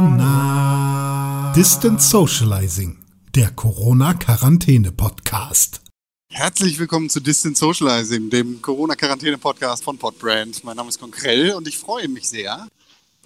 [0.00, 1.52] Corona.
[1.54, 2.96] Distant Socializing,
[3.36, 5.80] der Corona-Quarantäne-Podcast.
[6.28, 10.64] Herzlich willkommen zu Distant Socializing, dem Corona-Quarantäne-Podcast von Podbrand.
[10.64, 12.66] Mein Name ist Konkrell und ich freue mich sehr,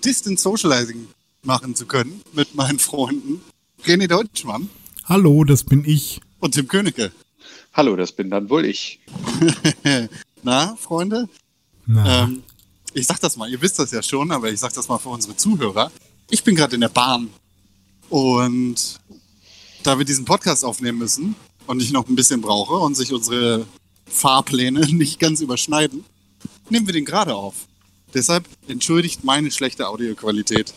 [0.05, 1.09] Distant Socializing
[1.43, 3.41] machen zu können mit meinen Freunden
[3.87, 4.69] René Deutschmann.
[5.07, 6.21] Hallo, das bin ich.
[6.41, 7.11] Und Tim Königke.
[7.73, 9.01] Hallo, das bin dann wohl ich.
[10.43, 11.27] Na, Freunde?
[11.87, 12.43] Na, Ähm,
[12.95, 15.09] ich sag das mal, ihr wisst das ja schon, aber ich sag das mal für
[15.09, 15.91] unsere Zuhörer.
[16.31, 17.29] Ich bin gerade in der Bahn
[18.09, 19.01] und
[19.83, 21.35] da wir diesen Podcast aufnehmen müssen
[21.67, 23.67] und ich noch ein bisschen brauche und sich unsere
[24.07, 26.05] Fahrpläne nicht ganz überschneiden,
[26.71, 27.67] nehmen wir den gerade auf.
[28.15, 30.73] Deshalb entschuldigt meine schlechte Audioqualität.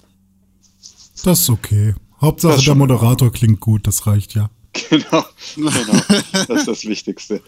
[1.23, 1.94] das ist okay.
[2.20, 2.73] Hauptsache der.
[2.73, 4.49] Moderator klingt gut, das reicht ja.
[4.89, 5.25] Genau,
[5.55, 5.72] genau.
[6.31, 7.41] Das ist das Wichtigste.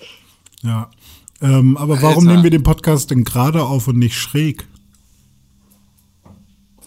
[0.61, 0.91] Ja.
[1.41, 2.31] Ähm, aber warum Alter.
[2.31, 4.67] nehmen wir den Podcast denn gerade auf und nicht schräg?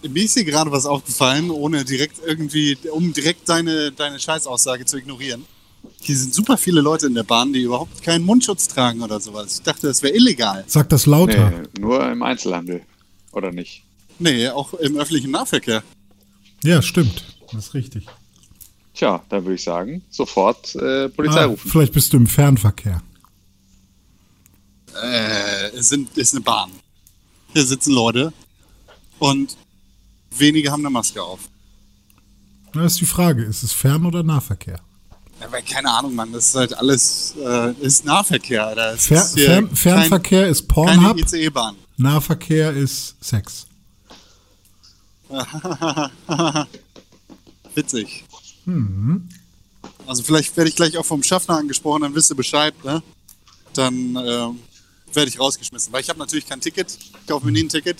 [0.07, 4.97] Mir ist hier gerade was aufgefallen, ohne direkt irgendwie, um direkt deine, deine Scheißaussage zu
[4.97, 5.45] ignorieren.
[6.01, 9.55] Hier sind super viele Leute in der Bahn, die überhaupt keinen Mundschutz tragen oder sowas.
[9.59, 10.65] Ich dachte, das wäre illegal.
[10.67, 11.49] Sag das lauter.
[11.51, 12.81] Nee, nur im Einzelhandel.
[13.31, 13.83] Oder nicht?
[14.19, 15.83] Nee, auch im öffentlichen Nahverkehr.
[16.63, 17.23] Ja, stimmt.
[17.51, 18.05] Das ist richtig.
[18.93, 21.71] Tja, da würde ich sagen, sofort äh, Polizei Ah, rufen.
[21.71, 23.01] vielleicht bist du im Fernverkehr.
[25.01, 26.71] Äh, es sind, ist eine Bahn.
[27.53, 28.33] Hier sitzen Leute
[29.19, 29.57] und
[30.31, 31.39] wenige haben eine Maske auf.
[32.73, 34.79] Das ist die Frage, ist es Fern- oder Nahverkehr?
[35.39, 38.75] Aber keine Ahnung, Mann, das ist halt alles, äh, ist Nahverkehr.
[38.95, 41.75] Es Fer ist Fern kein- Fernverkehr ist Keine Pornhub, ICE-Bahn.
[41.97, 43.67] Nahverkehr ist Sex.
[47.75, 48.23] Witzig.
[48.65, 49.27] Mhm.
[50.05, 53.01] Also vielleicht werde ich gleich auch vom Schaffner angesprochen, dann wisst ihr Bescheid, ne?
[53.73, 54.59] Dann ähm,
[55.15, 55.91] werde ich rausgeschmissen.
[55.93, 57.97] Weil ich habe natürlich kein Ticket, ich kaufe mir nie ein Ticket,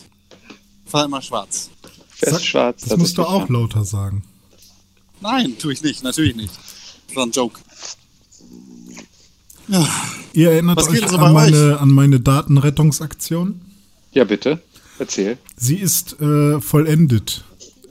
[0.85, 1.69] fahre immer schwarz.
[2.09, 2.83] Fest schwarz.
[2.85, 3.53] Das musst du auch ja.
[3.53, 4.23] lauter sagen.
[5.21, 6.53] Nein, tue ich nicht, natürlich nicht.
[7.07, 7.59] Das war ein Joke.
[10.33, 13.61] Ihr erinnert Was euch so an meine, an meine Datenrettungsaktion?
[14.11, 14.61] Ja, bitte.
[14.99, 15.37] Erzähl.
[15.55, 17.43] Sie ist äh, vollendet.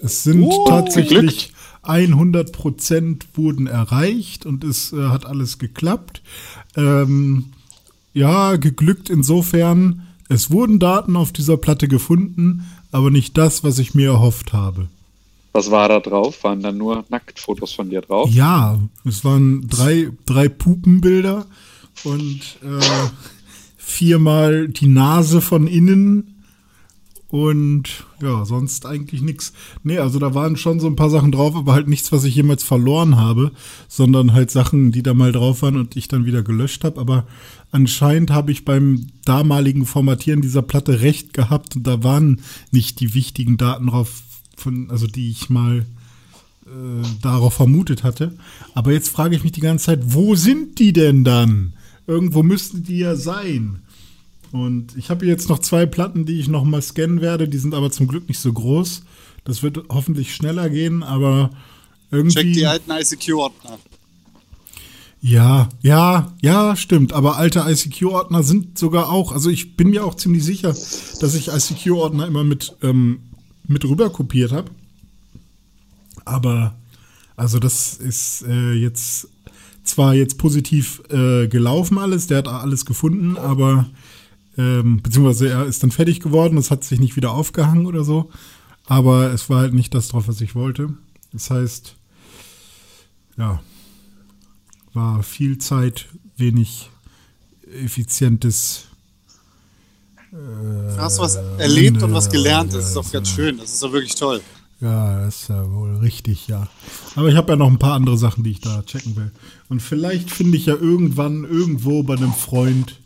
[0.02, 6.22] Es sind Oh, tatsächlich 100 Prozent wurden erreicht und es äh, hat alles geklappt.
[6.76, 7.52] Ähm,
[8.12, 13.94] ja, geglückt insofern, es wurden Daten auf dieser Platte gefunden, aber nicht das, was ich
[13.94, 14.88] mir erhofft habe.
[15.52, 16.44] Was war da drauf?
[16.44, 18.30] Waren da nur Nacktfotos von dir drauf?
[18.30, 21.46] Ja, es waren drei, drei Pupenbilder
[22.04, 23.08] und äh,
[23.76, 26.31] viermal die Nase von innen
[27.32, 29.54] und ja, sonst eigentlich nichts.
[29.82, 32.34] Nee, also da waren schon so ein paar Sachen drauf, aber halt nichts, was ich
[32.34, 33.52] jemals verloren habe,
[33.88, 37.00] sondern halt Sachen, die da mal drauf waren und ich dann wieder gelöscht habe.
[37.00, 37.26] Aber
[37.70, 43.14] anscheinend habe ich beim damaligen Formatieren dieser Platte recht gehabt und da waren nicht die
[43.14, 44.22] wichtigen Daten drauf,
[44.54, 45.86] von, also die ich mal
[46.66, 48.36] äh, darauf vermutet hatte.
[48.74, 51.72] Aber jetzt frage ich mich die ganze Zeit, wo sind die denn dann?
[52.06, 53.81] Irgendwo müssten die ja sein.
[54.52, 57.48] Und ich habe jetzt noch zwei Platten, die ich noch mal scannen werde.
[57.48, 59.02] Die sind aber zum Glück nicht so groß.
[59.44, 61.50] Das wird hoffentlich schneller gehen, aber
[62.10, 62.34] irgendwie.
[62.34, 63.78] Check die alten ICQ-Ordner.
[65.24, 67.12] Ja, ja, ja, stimmt.
[67.12, 71.48] Aber alte ICQ-Ordner sind sogar auch, also ich bin mir auch ziemlich sicher, dass ich
[71.48, 73.20] ICQ-Ordner immer mit, ähm,
[73.66, 74.70] mit rüber kopiert habe.
[76.24, 76.74] Aber,
[77.36, 79.28] also das ist äh, jetzt
[79.84, 83.88] zwar jetzt positiv äh, gelaufen alles, der hat alles gefunden, aber,
[84.56, 88.30] ähm, beziehungsweise er ist dann fertig geworden, es hat sich nicht wieder aufgehangen oder so.
[88.86, 90.92] Aber es war halt nicht das drauf, was ich wollte.
[91.32, 91.94] Das heißt,
[93.38, 93.60] ja,
[94.92, 96.90] war viel Zeit, wenig
[97.82, 98.86] effizientes.
[100.30, 103.92] Du hast was erlebt und was gelernt, das ist doch ganz schön, das ist doch
[103.92, 104.40] wirklich toll.
[104.80, 106.68] Ja, das ist ja wohl richtig, ja.
[107.14, 109.30] Aber ich habe ja noch ein paar andere Sachen, die ich da checken will.
[109.68, 113.01] Und vielleicht finde ich ja irgendwann irgendwo bei einem Freund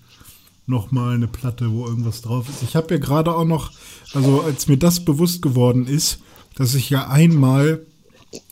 [0.66, 2.62] noch mal eine Platte, wo irgendwas drauf ist.
[2.62, 3.70] Ich habe ja gerade auch noch,
[4.14, 6.18] also als mir das bewusst geworden ist,
[6.56, 7.86] dass ich ja einmal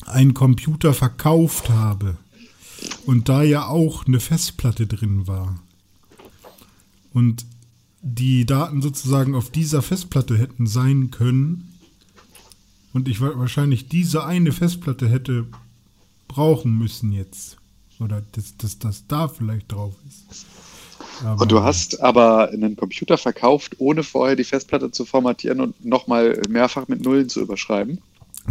[0.06, 2.17] einen Computer verkauft habe
[3.06, 5.59] und da ja auch eine Festplatte drin war
[7.12, 7.44] und
[8.03, 11.75] die Daten sozusagen auf dieser Festplatte hätten sein können
[12.93, 15.47] und ich wa- wahrscheinlich diese eine Festplatte hätte
[16.29, 17.56] brauchen müssen jetzt
[17.99, 20.47] oder dass das, das da vielleicht drauf ist.
[21.22, 25.84] Aber Und du hast aber einen Computer verkauft, ohne vorher die Festplatte zu formatieren und
[25.84, 27.99] nochmal mehrfach mit Nullen zu überschreiben?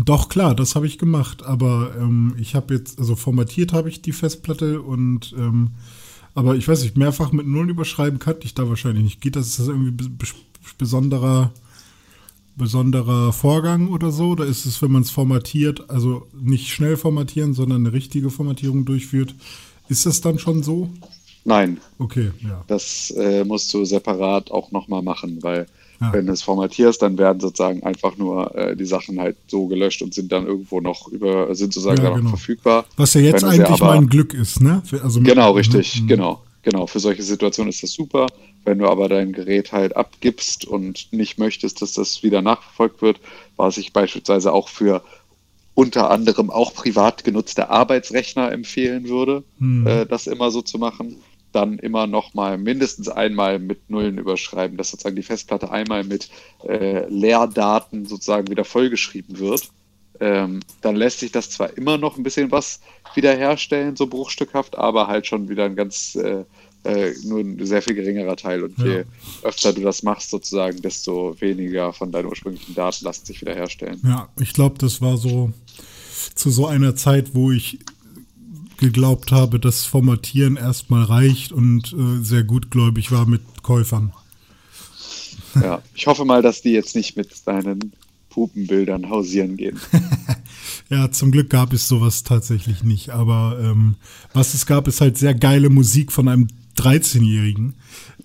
[0.03, 4.01] Doch, klar, das habe ich gemacht, aber ähm, ich habe jetzt, also formatiert habe ich
[4.01, 5.71] die Festplatte und, ähm,
[6.33, 9.21] aber ich weiß nicht, mehrfach mit Nullen überschreiben kann ich da wahrscheinlich nicht.
[9.21, 10.25] Geht das, ist das irgendwie be- be-
[10.77, 11.51] besonderer
[12.55, 14.29] besonderer Vorgang oder so?
[14.29, 18.85] Oder ist es, wenn man es formatiert, also nicht schnell formatieren, sondern eine richtige Formatierung
[18.85, 19.35] durchführt?
[19.89, 20.89] Ist das dann schon so?
[21.45, 22.63] Nein, Okay, ja.
[22.67, 25.65] das äh, musst du separat auch nochmal machen, weil
[26.01, 26.11] Ja.
[26.13, 30.01] wenn du es formatierst, dann werden sozusagen einfach nur äh, die Sachen halt so gelöscht
[30.01, 32.23] und sind dann irgendwo noch über, sind sozusagen Ja, dann genau.
[32.31, 32.85] noch verfügbar.
[32.97, 34.81] Was ja jetzt eigentlich aber- mein Glück ist, ne?
[34.85, 35.57] Für- Also Genau, Mhm.
[35.57, 36.41] richtig, genau.
[36.63, 38.27] Genau, für solche Situationen ist das super.
[38.63, 43.19] Wenn du aber dein Gerät halt abgibst und nicht möchtest, dass das wieder nachverfolgt wird,
[43.57, 45.03] was ich beispielsweise auch für
[45.75, 49.87] unter anderem auch privat genutzte Arbeitsrechner empfehlen würde, Hm.
[49.87, 51.15] äh, das immer so zu machen,
[51.53, 56.29] dann immer noch mal mindestens einmal mit Nullen überschreiben, dass sozusagen die Festplatte einmal mit
[56.67, 59.69] äh, Leerdaten sozusagen wieder vollgeschrieben wird.
[60.19, 62.79] Ähm, dann lässt sich das zwar immer noch ein bisschen was
[63.15, 66.43] wiederherstellen, so bruchstückhaft, aber halt schon wieder ein ganz, äh,
[66.83, 68.63] äh, nur ein sehr viel geringerer Teil.
[68.63, 69.03] Und je Ja.
[69.41, 74.01] öfter du das machst, sozusagen, desto weniger von deinen ursprünglichen Daten lassen sich wiederherstellen.
[74.03, 75.51] Ja, ich glaube, das war so
[76.35, 77.79] zu so einer Zeit, wo ich
[78.83, 84.13] geglaubt habe, dass Formatieren erstmal reicht und äh, sehr gutgläubig war mit Käufern.
[85.55, 87.93] Ja, ich hoffe mal, dass die jetzt nicht mit deinen
[88.29, 89.79] Pupenbildern hausieren gehen.
[90.89, 93.09] Ja, zum Glück gab es sowas tatsächlich nicht.
[93.09, 93.95] Aber ähm,
[94.33, 96.47] was es gab, ist halt sehr geile Musik von einem
[96.77, 97.73] 13-Jährigen,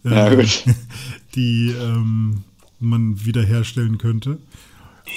[0.04, 0.64] äh, Ja, gut.
[1.34, 2.44] die ähm,
[2.80, 4.38] man wiederherstellen könnte.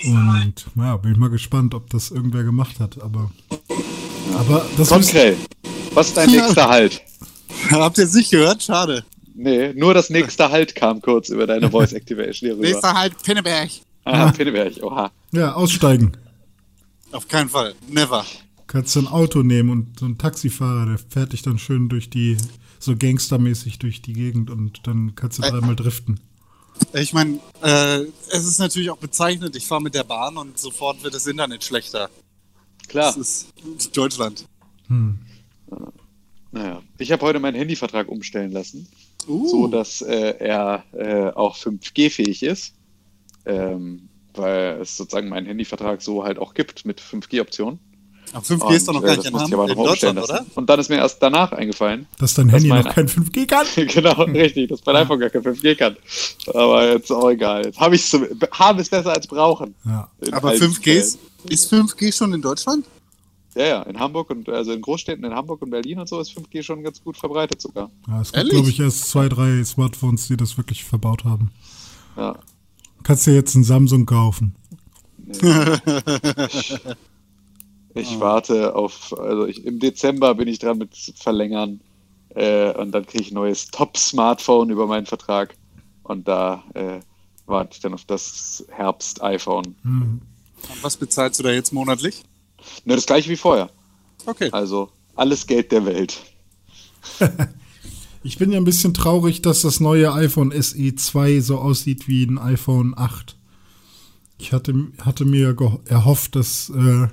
[0.05, 3.01] Und ja, bin ich mal gespannt, ob das irgendwer gemacht hat.
[3.01, 3.31] Aber,
[4.41, 5.37] aber das Konkrell,
[5.93, 6.41] was ist dein Ja.
[6.45, 7.01] nächster Halt?
[7.69, 8.63] Habt ihr es nicht gehört?
[8.63, 9.05] Schade.
[9.35, 12.67] Nee, nur das nächste Halt kam kurz über deine Voice Activation hier rüber.
[12.67, 13.69] Nächster halt Pinneberg.
[14.03, 15.11] Ah, Pinneberg, oha.
[15.31, 16.13] ja aussteigen.
[17.11, 17.75] Auf keinen Fall.
[17.87, 18.25] Never.
[18.67, 22.09] Kannst du ein Auto nehmen und so ein Taxifahrer, der fährt dich dann schön durch
[22.09, 22.37] die,
[22.79, 26.19] so gangstermäßig durch die Gegend und dann kannst du dreimal driften.
[26.93, 27.99] Ich meine, äh,
[28.31, 31.63] es ist natürlich auch bezeichnet, ich fahre mit der Bahn und sofort wird das Internet
[31.63, 32.09] schlechter.
[32.91, 33.13] Klar.
[33.17, 33.47] Das
[33.77, 34.45] ist Deutschland.
[34.87, 35.17] Hm.
[36.51, 38.87] Naja, ich habe heute meinen Handyvertrag umstellen lassen,
[39.27, 42.73] Uh, so dass äh, er äh, auch 5G-fähig ist,
[43.45, 47.77] ähm, weil es sozusagen meinen Handyvertrag so halt auch gibt mit 5G-Optionen.
[48.33, 49.71] aber 5G ist doch noch Und, gar äh, nicht das in, musste ich Ham- aber
[49.71, 50.57] in noch umstellen Deutschland, oder?
[50.57, 53.45] Und dann ist mir erst danach eingefallen, Dass dein Das Handy meine- noch kein 5G
[53.45, 53.67] kann?
[53.87, 55.95] genau, richtig, dass mein iPhone gar kein 5G kann.
[56.53, 57.63] Aber jetzt auch egal.
[57.65, 58.19] Jetzt habe ich es
[58.51, 59.75] haben ist besser als brauchen.
[59.85, 60.09] Ja.
[60.31, 60.97] Aber allen 5G Fällen.
[60.97, 62.85] ist, ist 5G schon in Deutschland?
[63.55, 66.31] Ja, ja, in Hamburg und also in Großstädten in Hamburg und Berlin und so ist
[66.31, 67.91] 5G schon ganz gut verbreitet sogar.
[68.07, 71.51] ja es gibt, glaube ich, erst zwei, drei Smartphones, die das wirklich verbaut haben.
[72.15, 72.37] Ja.
[73.03, 74.55] Kannst dir jetzt ein Samsung kaufen.
[77.93, 81.81] Ich warte auf, also ich, im Dezember bin ich dran mit verlängern
[82.29, 85.55] äh, und dann kriege ich ein neues Top-Smartphone über meinen Vertrag
[86.03, 86.99] und da äh,
[87.47, 89.75] warte ich dann auf das Herbst-iPhone.
[89.83, 90.21] Hm.
[90.69, 92.23] Und was bezahlst du da jetzt monatlich?
[92.85, 93.69] Nur das gleiche wie vorher.
[94.25, 94.49] Okay.
[94.51, 96.19] Also alles Geld der Welt.
[98.23, 102.23] Ich bin ja ein bisschen traurig, dass das neue iPhone SE 2 so aussieht wie
[102.23, 103.35] ein iPhone 8.
[104.37, 105.55] Ich hatte, hatte mir
[105.85, 107.07] erhofft, dass, äh,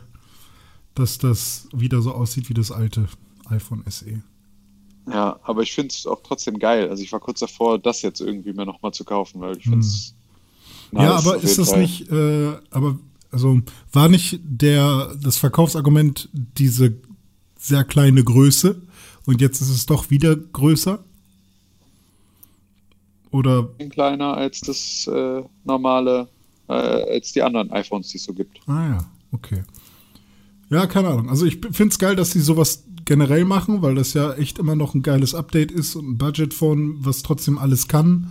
[0.95, 3.09] dass das wieder so aussieht wie das alte
[3.49, 3.85] iPhone.
[3.89, 4.23] SE.
[5.11, 6.91] Ja, aber ich finde es auch trotzdem geil.
[6.91, 9.79] Also ich war kurz davor, das jetzt irgendwie mir nochmal zu kaufen, weil ich finde
[9.79, 10.15] es
[10.91, 11.01] Hm.
[11.01, 12.99] ja, aber ist das nicht, äh, aber
[13.31, 13.61] also
[13.93, 16.97] war nicht der das Verkaufsargument diese
[17.59, 18.81] sehr kleine Größe
[19.27, 21.05] und jetzt ist es doch wieder größer?
[23.31, 26.29] Oder kleiner als das äh, normale,
[26.69, 28.61] äh, als die anderen iPhones, die es so gibt.
[28.67, 29.65] Ah ja, okay.
[30.71, 31.29] Ja, keine Ahnung.
[31.29, 34.77] Also ich finde es geil, dass sie sowas generell machen, weil das ja echt immer
[34.77, 38.31] noch ein geiles Update ist und ein Budgetphone, was trotzdem alles kann.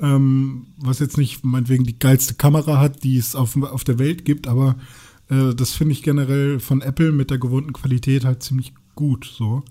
[0.00, 4.24] Ähm, was jetzt nicht meinetwegen die geilste Kamera hat, die es auf, auf der Welt
[4.24, 4.76] gibt, aber
[5.30, 9.62] äh, das finde ich generell von Apple mit der gewohnten Qualität halt ziemlich gut so.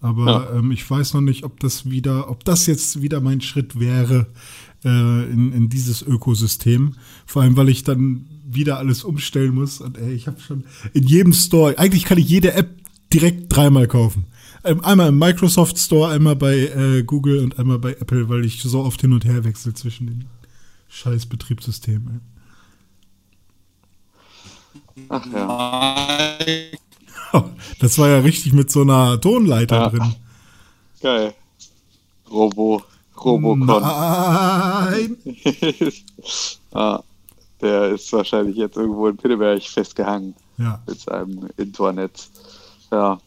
[0.00, 0.58] Aber Ja.
[0.58, 4.26] ähm, ich weiß noch nicht, ob das wieder, ob das jetzt wieder mein Schritt wäre
[4.84, 6.92] äh, in, in dieses Ökosystem.
[7.26, 9.80] Vor allem, weil ich dann wieder alles umstellen muss.
[9.80, 12.70] Und ey, ich habe schon in jedem Store, eigentlich kann ich jede App
[13.12, 14.24] direkt dreimal kaufen.
[14.64, 18.62] Ähm, Einmal im Microsoft Store, einmal bei äh, Google und einmal bei Apple, weil ich
[18.62, 20.24] so oft hin und her wechsle zwischen den
[20.88, 22.20] scheiß Betriebssystemen.
[25.08, 26.38] Ach ja,
[27.80, 29.88] Das war ja richtig mit so einer Tonleiter Ja.
[29.90, 30.14] drin.
[31.02, 31.34] geil.
[32.30, 32.82] Robo,
[33.22, 33.66] Robocon.
[33.66, 35.16] Nein!
[36.72, 37.02] ah,
[37.60, 40.80] der ist wahrscheinlich jetzt irgendwo in Pinneberg festgehangen Ja.
[40.86, 42.28] mit seinem Internet.
[42.90, 43.18] Ja.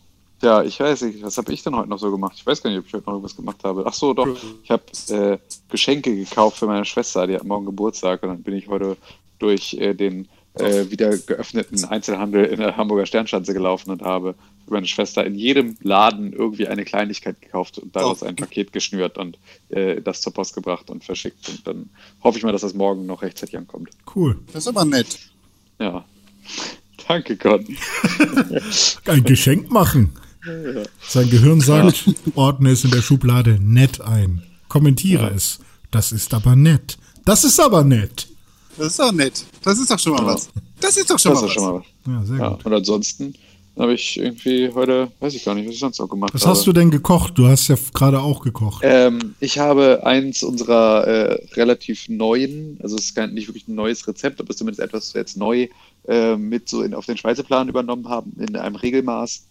[0.42, 2.34] Ja, ich weiß nicht, was habe ich denn heute noch so gemacht?
[2.38, 3.84] Ich weiß gar nicht, ob ich heute noch irgendwas gemacht habe.
[3.88, 4.28] Ach so, doch.
[4.64, 5.38] Ich habe äh,
[5.70, 8.98] Geschenke gekauft für meine Schwester, die hat morgen Geburtstag und dann bin ich heute
[9.40, 14.74] durch äh, den äh, wieder geöffneten Einzelhandel in der Hamburger Sternschanze gelaufen und habe für
[14.74, 18.26] meine Schwester in jedem Laden irgendwie eine Kleinigkeit gekauft und daraus Oh.
[18.26, 19.38] ein Paket geschnürt und
[19.70, 21.50] äh, das zur Post gebracht und verschickt.
[21.50, 21.90] Und dann
[22.24, 23.90] hoffe ich mal, dass das morgen noch rechtzeitig ankommt.
[24.16, 24.38] Cool.
[24.54, 25.18] Das ist aber nett.
[25.80, 26.06] Ja.
[27.08, 27.62] Danke, Gott.
[29.06, 30.14] Ein Geschenk machen.
[31.08, 34.44] Sein Gehirn sagt, ordne es in der Schublade nett ein.
[34.68, 35.60] Kommentiere es.
[35.92, 36.98] Das ist aber nett.
[37.26, 38.28] Das ist aber nett.
[38.78, 39.44] Das ist doch nett.
[39.64, 40.28] Das ist doch schon mal Ja.
[40.34, 40.50] was.
[40.80, 41.64] Das ist doch schon Das mal ist was.
[41.64, 41.86] schon mal was.
[42.06, 42.50] Ja, sehr Ja.
[42.50, 42.66] gut.
[42.66, 43.34] Und ansonsten
[43.78, 46.52] habe ich irgendwie heute, weiß ich gar nicht, was ich sonst noch gemacht Was habe.
[46.56, 47.38] hast du denn gekocht?
[47.38, 48.82] Du hast ja gerade auch gekocht.
[48.84, 53.76] Ähm, ich habe eins unserer äh, relativ neuen, also es ist kein, nicht wirklich ein
[53.76, 55.68] neues Rezept, aber es ist zumindest etwas, was wir jetzt neu
[56.08, 59.44] äh, mit so in, auf den Speiseplan übernommen haben, in einem Regelmaß.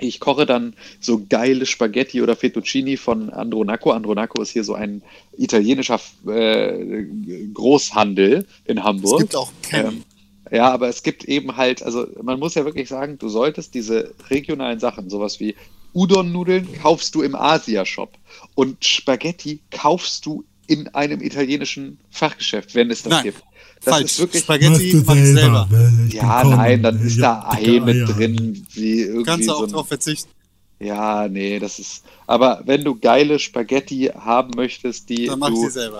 [0.00, 3.90] Ich koche dann so geile Spaghetti oder Fettuccini von Andronaco.
[3.92, 5.02] Andronaco ist hier so ein
[5.36, 7.04] italienischer äh,
[7.52, 9.20] Großhandel in Es Hamburg.
[9.20, 9.88] gibt auch Kenny.
[9.88, 10.04] Ähm,
[10.50, 14.14] ja, aber es gibt eben halt, also man muss ja wirklich sagen, du solltest diese
[14.30, 15.54] regionalen Sachen, sowas wie
[15.94, 18.16] Udon-Nudeln kaufst du im Asia-Shop
[18.54, 23.42] und Spaghetti kaufst du in einem italienischen Fachgeschäft, wenn es das Nein, gibt.
[23.84, 24.04] Das Falsch.
[24.12, 25.68] ist wirklich, Spaghetti mach ich selber.
[26.06, 28.06] Ich ja, nein, dann ist da Ei mit Eier.
[28.06, 30.30] drin, wie irgendwie Kannst du so auch ein, drauf verzichten.
[30.78, 32.04] ja, nee, das ist.
[32.26, 35.38] Aber wenn du geile Spaghetti haben möchtest, die du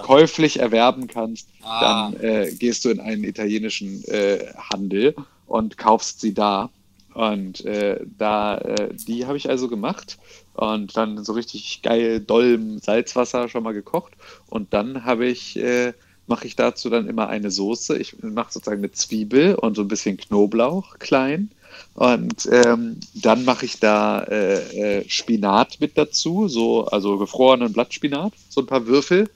[0.02, 2.10] käuflich erwerben kannst, Ah.
[2.12, 4.38] dann äh, gehst du in einen italienischen äh,
[4.72, 5.14] Handel
[5.46, 6.70] und kaufst sie da.
[7.14, 10.18] Und äh, da, äh, die habe ich also gemacht
[10.54, 14.12] und dann so richtig geil doll Salzwasser schon mal gekocht.
[14.48, 15.92] Und dann habe ich, äh,
[16.26, 17.98] mache ich dazu dann immer eine Soße.
[17.98, 21.50] Ich mache sozusagen eine Zwiebel und so ein bisschen Knoblauch klein.
[21.94, 28.32] Und ähm, dann mache ich da äh, äh, Spinat mit dazu, so, also gefrorenen Blattspinat,
[28.48, 29.28] so ein paar Würfel.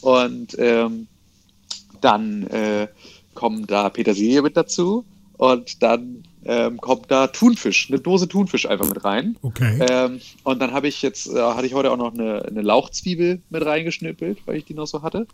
[0.00, 1.08] Und ähm,
[2.00, 2.88] dann äh,
[3.34, 5.04] kommen da Petersilie mit dazu.
[5.36, 9.36] Und dann ähm, kommt da Thunfisch, eine Dose Thunfisch einfach mit rein.
[9.42, 9.78] Okay.
[9.88, 13.40] Ähm, und dann habe ich jetzt, äh, hatte ich heute auch noch eine, eine Lauchzwiebel
[13.50, 15.26] mit reingeschnippelt, weil ich die noch so hatte.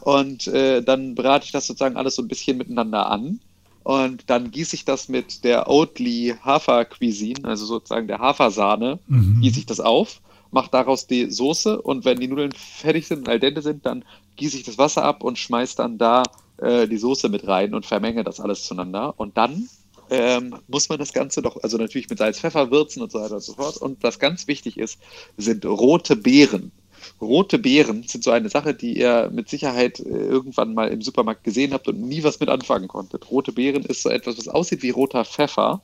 [0.00, 3.40] Und äh, dann brate ich das sozusagen alles so ein bisschen miteinander an.
[3.84, 9.40] Und dann gieße ich das mit der Oatly Hafer Cuisine, also sozusagen der Hafersahne, Mhm.
[9.42, 10.20] gieße ich das auf,
[10.50, 14.04] mache daraus die Soße und wenn die Nudeln fertig sind und al dente sind, dann
[14.34, 16.24] gieße ich das Wasser ab und schmeiß dann da
[16.56, 19.14] äh, die Soße mit rein und vermenge das alles zueinander.
[19.18, 19.68] Und dann
[20.10, 23.34] ähm, muss man das Ganze doch, also natürlich mit Salz, Pfeffer würzen und so weiter
[23.36, 23.76] und so fort.
[23.76, 24.98] Und was ganz wichtig ist,
[25.36, 26.72] sind rote Beeren.
[27.20, 31.44] Rote Beeren sind so eine Sache, die ihr mit Sicherheit äh, irgendwann mal im Supermarkt
[31.44, 33.30] gesehen habt und nie was mit anfangen konntet.
[33.30, 35.80] Rote Beeren ist so etwas, was aussieht wie roter Pfeffer,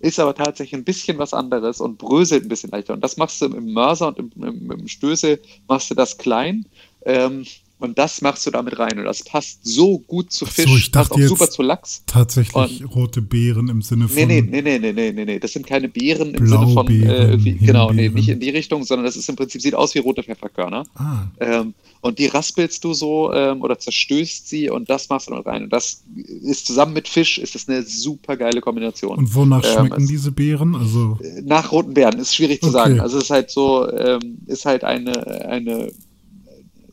[0.00, 2.94] ist aber tatsächlich ein bisschen was anderes und bröselt ein bisschen leichter.
[2.94, 6.66] Und das machst du im Mörser und im, im, im Stößel machst du das klein.
[7.04, 7.44] Ähm,
[7.82, 8.98] und das machst du damit rein.
[8.98, 11.50] Und das passt so gut zu Ach so, Fisch, ich dachte passt auch jetzt- super
[11.50, 12.02] zu Lachs.
[12.06, 14.16] Tatsächlich rote Beeren im Sinne von.
[14.16, 15.38] Nee, nee, nee, nee, nee, nee, nee.
[15.38, 18.84] Das sind keine Beeren im Sinne von, äh, irgendwie, genau, nee, nicht in die Richtung,
[18.84, 20.84] sondern das ist im Prinzip, sieht aus wie rote Pfefferkörner.
[20.94, 25.34] Ah, Ähm, und die raspelst du so ähm, oder zerstößt sie und das machst du
[25.34, 25.64] noch rein.
[25.64, 26.02] Und das
[26.42, 29.18] ist zusammen mit Fisch, ist das eine super geile Kombination.
[29.18, 30.74] und wonach Ähm, schmecken es- diese Beeren?
[30.74, 32.72] Also, Nach roten Beeren ist schwierig zu Okay.
[32.72, 33.00] sagen.
[33.00, 35.12] Also es ist halt so, ähm, ist halt eine,
[35.48, 35.92] eine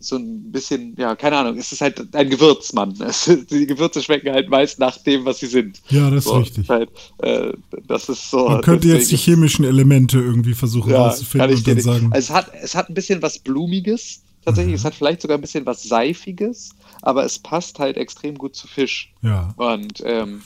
[0.02, 2.94] so ein bisschen, ja, keine Ahnung, es ist halt ein Gewürzmann.
[3.02, 5.82] Es, die Gewürze schmecken halt meist nach dem, was sie sind.
[5.90, 6.70] ja, das ist So, richtig.
[6.70, 6.90] Halt,
[7.20, 7.52] äh,
[7.88, 8.48] das ist so.
[8.48, 11.84] Man könnte jetzt die deswegen- chemischen Elemente irgendwie versuchen ja, rauszufinden und dann nicht.
[11.84, 12.10] sagen.
[12.14, 14.72] Also es hat, es hat ein bisschen was Blumiges, tatsächlich.
[14.72, 14.76] Mhm.
[14.78, 16.70] Es hat vielleicht sogar ein bisschen was Seifiges,
[17.02, 19.12] aber es passt halt extrem gut zu Fisch.
[19.22, 19.54] ja.
[19.58, 20.42] Und ähm,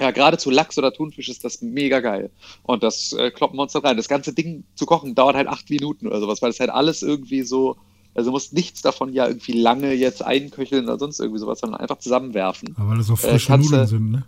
[0.00, 2.30] ja, gerade zu Lachs oder Thunfisch ist das mega geil.
[2.62, 3.98] Und das äh, kloppen wir uns dann rein.
[3.98, 7.02] Das ganze Ding zu kochen dauert halt acht Minuten oder sowas, weil es halt alles
[7.02, 7.76] irgendwie so,
[8.14, 11.80] also du musst nichts davon ja irgendwie lange jetzt einköcheln oder sonst irgendwie sowas, sondern
[11.80, 12.74] einfach zusammenwerfen.
[12.78, 14.24] Aber weil das auch Äh, frische kannst Nudeln du- sind, ne?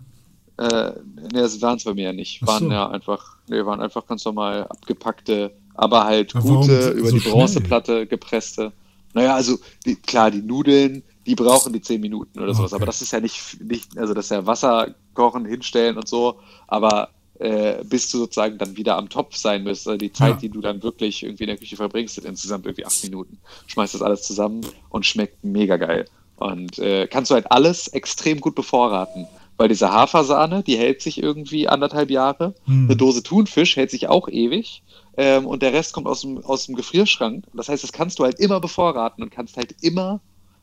[0.57, 0.93] Äh,
[1.33, 2.39] nee, das waren es bei mir ja nicht.
[2.43, 2.71] Ach Waren so.
[2.71, 7.19] ja einfach, nee, waren einfach ganz normal abgepackte, aber halt Aber gute, so über die
[7.19, 7.33] schnell?
[7.33, 8.71] Bronzeplatte gepresste.
[9.13, 12.75] Naja, also die, klar, die Nudeln, die brauchen die zehn Minuten oder sowas, Okay.
[12.81, 16.39] aber das ist ja nicht, nicht, also das ist ja Wasser kochen, hinstellen und so,
[16.67, 20.37] aber äh, bis du sozusagen dann wieder am Topf sein müsst, also die Zeit, Ja.
[20.37, 23.37] die du dann wirklich irgendwie in der Küche verbringst, sind insgesamt irgendwie acht Minuten.
[23.67, 26.05] Schmeißt das alles zusammen und schmeckt mega geil.
[26.37, 29.27] Und äh, kannst du halt alles extrem gut bevorraten.
[29.57, 32.55] Weil diese Hafersahne, die hält sich irgendwie anderthalb Jahre.
[32.65, 32.87] Hm.
[32.87, 34.83] Eine Dose Thunfisch hält sich auch ewig.
[35.15, 37.45] Ähm, und der Rest kommt aus dem, aus dem Gefrierschrank.
[37.53, 40.19] Das heißt, das kannst du halt immer bevorraten und kannst halt immer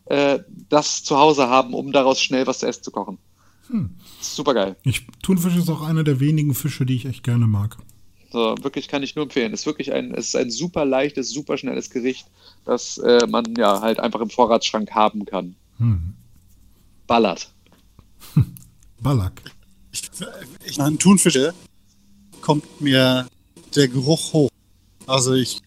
[0.06, 3.16] äh, das zu Hause haben, um daraus schnell was zu essen zu kochen.
[3.72, 3.90] Hm.
[4.20, 4.76] Super geil.
[4.84, 7.78] Ich, Thunfisch ist auch einer der wenigen Fische, die ich echt gerne mag.
[8.30, 9.52] So, wirklich kann ich nur empfehlen.
[9.52, 12.26] Ist wirklich ein, es ist ein super leichtes, super schnelles Gericht,
[12.64, 15.56] das äh, man ja halt einfach im Vorratsschrank haben kann.
[15.78, 16.12] Hm.
[17.06, 17.50] Ballert.
[19.00, 19.42] Ballack.
[19.90, 20.02] Ich,
[20.64, 21.54] ich an Thunfische
[22.40, 23.26] kommt mir
[23.74, 24.50] der Geruch hoch.
[25.06, 25.60] Also ich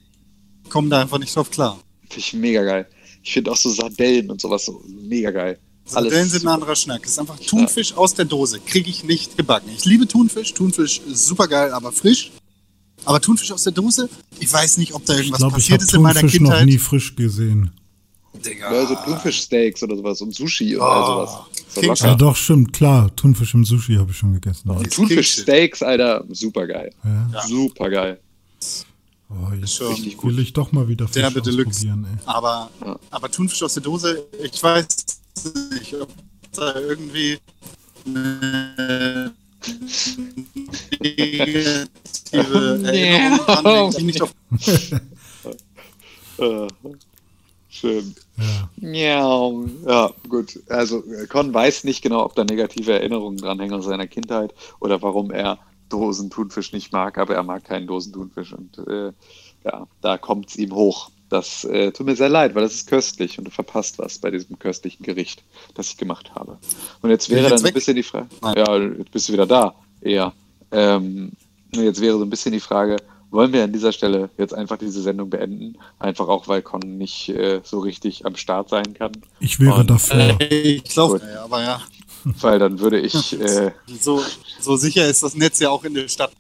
[0.70, 1.80] komme da einfach nicht drauf klar.
[2.02, 2.88] Finde ich mega geil.
[3.24, 5.60] Ich finde auch so Sardellen und sowas so mega geil.
[5.86, 7.04] Sardellen sind ein anderer Schnack.
[7.04, 7.98] Das ist einfach Thunfisch ja.
[7.98, 8.60] aus der Dose.
[8.60, 9.70] Kriege ich nicht gebacken.
[9.76, 10.54] Ich liebe Thunfisch.
[10.54, 12.32] Thunfisch ist super geil, aber frisch.
[13.06, 16.02] Aber Thunfisch aus der Dose, ich weiß nicht, ob da irgendwas glaub, passiert ist in
[16.02, 16.34] meiner Kindheit.
[16.34, 17.72] Ich habe noch nie frisch gesehen.
[18.34, 18.74] Digga.
[18.74, 21.28] Ja, so Thunfischsteaks oder sowas und Sushi oh, all
[21.76, 22.00] sowas.
[22.02, 23.16] ja, doch, stimmt, klar.
[23.16, 24.70] Thunfisch im Sushi habe ich schon gegessen.
[24.70, 24.82] Ja.
[24.84, 26.92] Thunfischsteaks, Alter, super geil.
[27.04, 27.42] Ja.
[27.48, 28.20] Super geil.
[29.30, 32.20] Oh, jetzt richtig will ich doch mal wieder Fisch Der ausprobieren, ey.
[32.26, 32.70] Aber,
[33.10, 34.88] aber Thunfisch aus der Dose, ich weiß
[35.44, 36.10] nicht, ob
[36.54, 37.38] da irgendwie
[38.06, 39.34] eine
[41.02, 41.88] negative
[42.32, 44.34] Erinnerung dran, ich nicht auf
[47.70, 48.16] Schön.
[48.78, 49.52] Ja.
[49.86, 50.60] ja, gut.
[50.70, 55.32] Also Con weiß nicht genau, ob da negative Erinnerungen dranhängen aus seiner Kindheit oder warum
[55.32, 59.12] er Dosentunfisch nicht mag, aber er mag keinen Dosentunfisch und äh,
[59.66, 61.12] ja, da kommt es ihm hoch.
[61.36, 64.32] Das äh, tut mir sehr leid, weil das ist köstlich und du verpasst was bei
[64.32, 66.58] diesem köstlichen Gericht, das ich gemacht habe.
[67.02, 69.76] Und jetzt wäre jetzt dann ein bisschen die Frage, ja, jetzt bist du wieder da,
[70.00, 70.32] eher.
[70.72, 71.34] Ähm,
[71.74, 72.96] jetzt wäre so ein bisschen die Frage,
[73.32, 75.78] wollen wir an dieser Stelle jetzt einfach diese Sendung beenden.
[76.00, 79.12] Einfach auch, weil Con nicht äh, so richtig am Start sein kann.
[79.42, 80.40] Ich wäre Und, dafür.
[80.40, 81.82] Äh, ich glaube, ja, aber ja.
[82.40, 83.38] Weil dann würde ich.
[83.42, 84.24] Äh, so,
[84.62, 86.32] so sicher ist das Netz ja auch in der Stadt.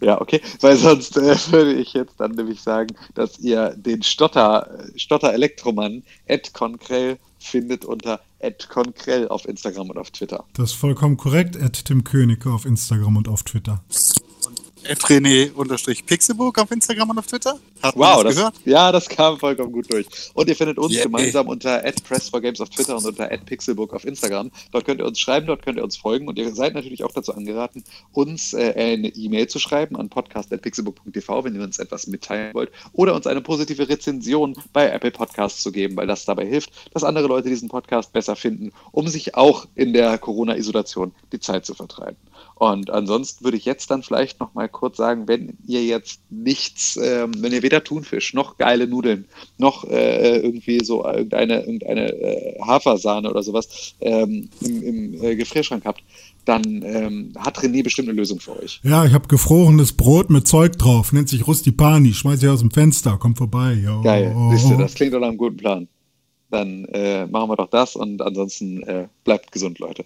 [0.00, 4.68] Ja, okay, weil sonst äh, würde ich jetzt dann nämlich sagen, dass ihr den Stotter,
[4.96, 10.44] Stotter Elektromann, Ed Konkrell, findet unter Ed Konkrell auf Instagram und auf Twitter.
[10.54, 13.82] Das ist vollkommen korrekt, Ed Tim König auf Instagram und auf Twitter.
[14.98, 17.58] René-Pixelburg auf Instagram und auf Twitter.
[17.82, 18.54] Hat wow, das, gehört?
[18.64, 20.06] ja, das kam vollkommen gut durch.
[20.34, 21.52] Und ihr findet uns yeah, gemeinsam ey.
[21.52, 24.50] unter @press4games auf Twitter und unter @pixelburg auf Instagram.
[24.72, 27.12] Dort könnt ihr uns schreiben, dort könnt ihr uns folgen und ihr seid natürlich auch
[27.12, 32.54] dazu angeraten, uns äh, eine E-Mail zu schreiben an podcast@pixelburg.tv, wenn ihr uns etwas mitteilen
[32.54, 36.70] wollt oder uns eine positive Rezension bei Apple Podcasts zu geben, weil das dabei hilft,
[36.92, 41.64] dass andere Leute diesen Podcast besser finden, um sich auch in der Corona-Isolation die Zeit
[41.64, 42.16] zu vertreiben.
[42.60, 46.98] Und ansonsten würde ich jetzt dann vielleicht noch mal kurz sagen, wenn ihr jetzt nichts,
[47.02, 49.24] ähm, wenn ihr weder Thunfisch noch geile Nudeln
[49.56, 55.86] noch äh, irgendwie so irgendeine, irgendeine äh, Hafersahne oder sowas ähm, im, im äh, Gefrierschrank
[55.86, 56.02] habt,
[56.44, 58.78] dann ähm, hat René bestimmt eine Lösung für euch.
[58.84, 62.70] Ja, ich habe gefrorenes Brot mit Zeug drauf, nennt sich Rustipani, schmeiß ich aus dem
[62.70, 63.72] Fenster, kommt vorbei.
[63.72, 64.02] Jo.
[64.02, 65.88] Geil, siehst du, das klingt doch nach einem guten Plan.
[66.50, 70.04] Dann äh, machen wir doch das und ansonsten äh, bleibt gesund, Leute.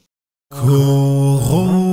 [0.50, 1.83] Corona.